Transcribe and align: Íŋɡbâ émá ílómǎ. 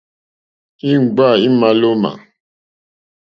Íŋɡbâ 0.91 1.25
émá 1.47 1.67
ílómǎ. 1.73 2.11